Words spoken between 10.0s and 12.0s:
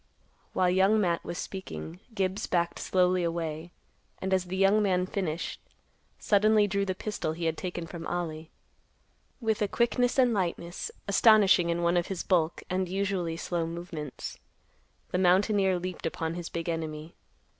and lightness astonishing in one